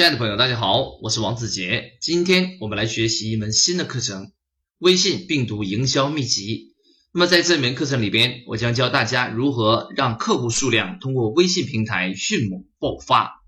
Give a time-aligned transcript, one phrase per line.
[0.00, 1.98] 亲爱的朋友，大家好，我是王子杰。
[2.00, 4.32] 今天我们来学习一门新的课程——
[4.80, 6.74] 微信病毒营销秘籍。
[7.12, 13.42] 那么在这门课程里边，我将教大家如何让客户数量通过微信平台迅猛爆发。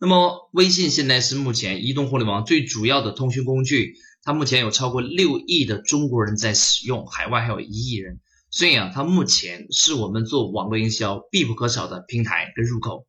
[0.00, 3.92] 那么，微信现在是目前移动互联网最主要的通讯工具，
[4.22, 13.06] 它目前有超过六亿的中国人在使用，海外还有一亿人，所以啊，它目前是我们做网络营销必不可少的平台跟入口。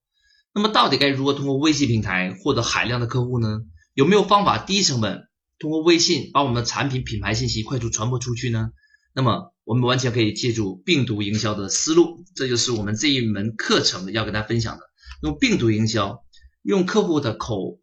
[0.54, 3.62] 那么到底该如何通过微信平台获得海量的客户呢？
[3.94, 5.28] 有没有方法低成本
[5.60, 8.72] 通过微信把我们的产品品牌信息快速传播出去呢？
[9.14, 14.82] 那么我们完全可以借助病毒营销的思路，这就是我们这一门课程要跟大家分享的。
[15.22, 16.24] 用病毒营销，
[16.64, 17.80] 用客户的口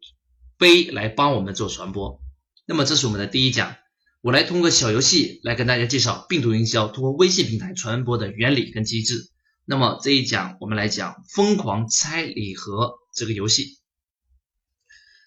[0.57, 2.21] 碑来帮我们做传播。
[2.67, 3.75] 那么这是我们的第一讲，
[4.21, 9.31] 我来通过小游戏来跟大家介绍病毒营销通过微信平台传播的原理跟机制。
[9.69, 13.77] 那么这一讲我们来讲疯狂拆礼盒这个游戏。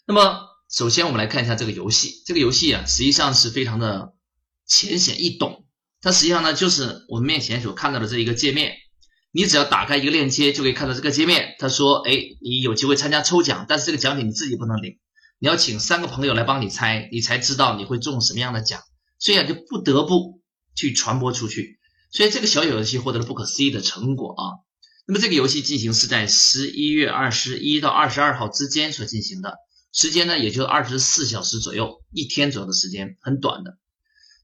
[0.05, 4.15] 那么首先我们来看一下这个游戏，这个游戏啊实际上是非常的
[4.67, 5.65] 浅显易懂。
[6.01, 8.75] 它实际上呢就是我们面前所看到的这一个界面，
[9.31, 11.55] 你只要打开一个链接就可以看到这个界面。
[11.61, 14.99] 他说，哎，你有机会参加抽奖，但是这个奖品你自己不能领，
[15.39, 18.81] 你要请三个朋友来帮你猜，你才知道你会中什么样的奖，
[19.21, 20.41] 所以啊就不得不
[20.75, 21.79] 去传播出去。
[22.13, 24.45] 所以这个小游戏获得了不可思议的成果啊！
[25.07, 29.57] 那么这个游戏进行是在十一月二十一到二十二号之间所进行的，
[29.93, 33.79] 时间呢也就二十四小时左右，一天左右的时间，很短的。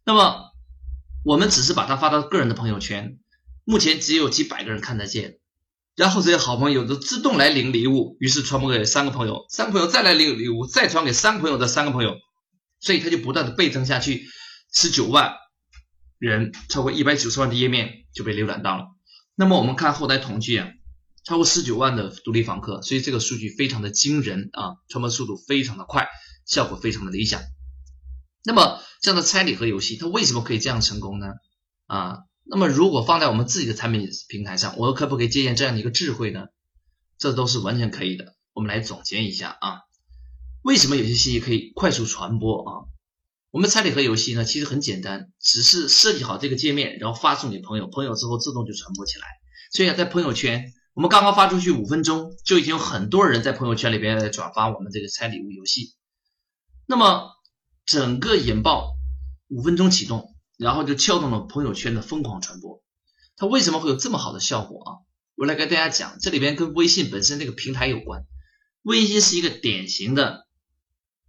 [0.04, 0.46] 那么
[1.24, 3.18] 我们只是把它发到个人的朋友圈，
[3.64, 5.38] 目前只有几百个人看得见，
[5.94, 12.16] 然后这些好朋友都自动来领礼物，于是传播给三个朋友，三个朋友再来领礼物，再传给三个朋友的三个朋友，
[12.80, 14.26] 所以它就不断的倍增下去，
[14.72, 15.34] 十九万。
[16.18, 18.88] 人超过一百九十万的页面就被浏览到了。
[19.34, 20.68] 那么我们看后台统计啊，
[21.24, 26.08] 超过十九万的独立访客，所以这个数据非常的惊人啊，传播速度非常的快，
[26.44, 27.40] 效果非常的理想。
[28.44, 31.26] 那么这样的猜礼盒游戏，它为什么可以这样成功呢？
[31.86, 36.46] 啊，那么如果放在我们自己的产品平台上，我可不可以借鉴这样的一个智慧呢？
[37.18, 38.34] 这都是完全可以的。
[38.54, 39.82] 我们来总结一下啊，
[40.62, 42.72] 为什么有些信息可以快速传播啊？
[43.50, 49.24] 我们猜礼盒游戏呢，其实很简单，只是设计好这个界面，然后发送给朋友，朋友之后自动就传播起来。
[49.72, 55.94] 所以啊，在朋友圈，我们刚刚发出去五分钟，就已经有很多人在朋友圈里边转发我们这个猜礼物游戏。
[56.84, 57.30] 那么
[57.86, 58.92] 整个引爆
[59.48, 62.82] 五分钟启动，然后就撬动了朋友圈的疯狂传播。
[63.38, 64.92] 它为什么会有这么好的效果啊？
[65.36, 68.26] 我来跟大家讲，这里边跟微信本身这个平台有关。
[68.82, 70.46] 微信是一个典型的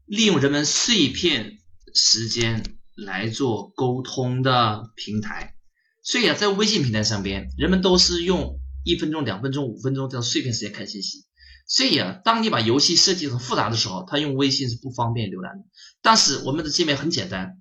[0.06, 1.59] 利用人们碎片。
[1.94, 2.64] 时间
[2.96, 5.56] 来做沟通的平台，
[6.04, 11.26] 所以啊，在微信平台上边，人们都是用一分钟、两分钟、五分钟这样碎片时间看信息。
[11.68, 15.66] 所以啊，当你把游戏设计很复杂的时候，它用微信是不方便浏览的。
[16.02, 17.60] 但是我们的界面很简单，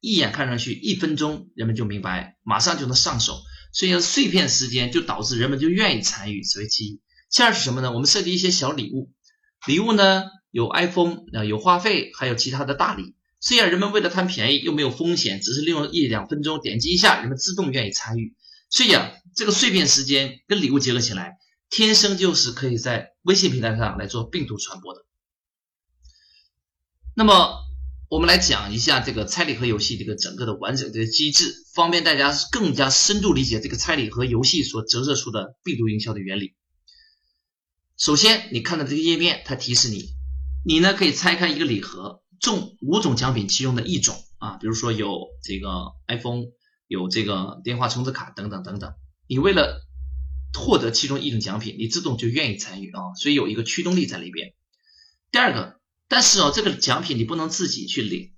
[0.00, 3.40] 一眼看上去一分钟，人们就明白，马上就能上手。
[3.72, 7.00] 所以碎片时间就导致人们就愿意参与，所以其一。
[7.30, 7.90] 其二是什么呢？
[7.90, 9.10] 我们设计一些小礼物，
[9.66, 13.16] 礼物呢有 iPhone 啊，有话费，还有其他的大礼。
[13.42, 18.36] 虽然人们为了贪便宜又没有风险，只是利用一两分钟点击一下，人们自动愿意参与。
[18.70, 21.38] 所以啊，这个碎片时间跟礼物结合起来，
[21.68, 25.04] 天生就是可以在微信平台上来做病毒传播的。
[27.16, 27.64] 那么，
[28.08, 36.54] 我们来讲一下这个猜礼盒游戏这个整个的完整的机制，方便大家更加深度理解这个猜礼盒游戏所折射出的病毒营销的原理。
[37.98, 40.14] 首先，你看到这个页面，它提示你，
[40.64, 42.22] 你呢可以拆开一个礼盒。
[42.42, 46.42] 中五种奖品其中的一种啊，比如说有这个 iPhone，
[46.88, 48.92] 有这个电话充值卡等等等等。
[49.28, 49.80] 你为了
[50.52, 54.54] 获得其中一种奖品，你自动就愿意参与啊，所以有一个驱动力在里边。
[55.30, 58.32] 第二个，但是哦，这个奖品你不能自己去领，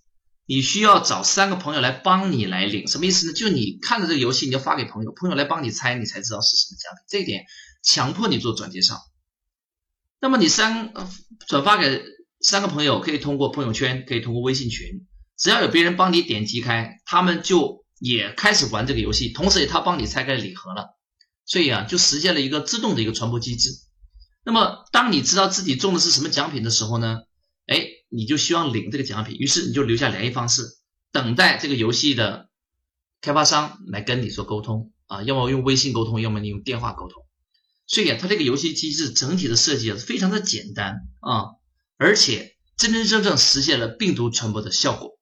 [0.45, 2.87] 你需要找三个朋友来帮你来领。
[2.87, 3.33] 什么意思呢？
[3.33, 7.05] 就你看着这个游戏，你要发给朋友，朋友来帮你猜，你才知道是什么奖品。
[7.09, 7.47] 这一点
[7.83, 9.01] 强迫你做转介绍。
[10.21, 10.93] 那么你三
[11.49, 12.14] 转发给。
[12.45, 15.07] 三个朋友可以通过朋友圈，可以通过微信群，
[15.39, 20.95] 只要有别人帮你点击开，他们就也开始玩这个游戏，同时也他帮你拆开礼盒了，
[21.47, 23.71] 所以啊，就实现了一个自动的一个传播机制。
[24.45, 27.21] 那么，当你知道自己中的是什么奖品的时候呢？
[27.67, 30.65] 哎，你就希望领这个奖品，于是你就留下联系方式，
[31.13, 32.51] 等待这个游戏的
[33.23, 37.23] 开发商来跟你做沟通啊，要么用微信沟通，要么你用电话沟通。
[37.87, 41.57] 所以啊，它这个游戏机制整体的设计啊，非常的简单啊。
[41.97, 45.19] 而且真真正正实现了病毒传播的效果。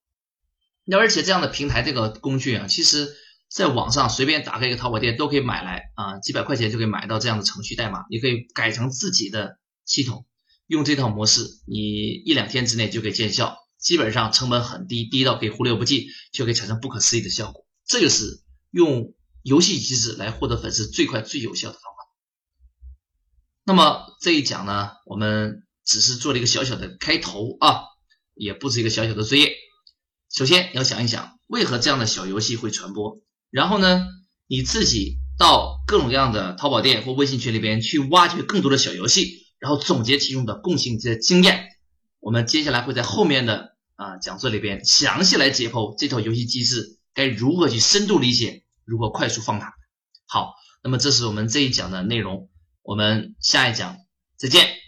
[0.84, 3.14] 那而且这样的平台这个工具啊，其实
[3.48, 10.26] 在网上随便打开一个淘宝店都可以买来啊，几百块钱就可以买到这样的程序代码，你可以改成自己的系统。
[10.66, 17.66] 用这套模式，你一两天之内就可以见效，基本上成本很低，低到可以忽略不计，就可以产生不可思议的效果。
[17.84, 21.98] 这就是用游戏机制来获得粉丝最快最有效的方法。
[23.64, 27.82] 那么这一讲呢，我们只是做了一个小小的开头啊，
[28.34, 29.52] 也布置一个小小的作业。
[30.30, 33.20] 首先要想一想，为何这样的小游戏会传播？
[33.50, 34.06] 然后呢，
[34.46, 41.68] 你自己到各种各样的淘宝店或微信群里边去挖掘更多的小游戏，然后总结其中的共性这些经验。
[42.20, 49.74] 我们接下来会在后面的啊讲座里边详细来解剖这套游戏机制该如何去深度理解，如何快速放大。
[50.26, 52.48] 好，那么这是我们这一讲的内容，
[52.82, 53.98] 我们下一讲
[54.38, 54.81] 再见。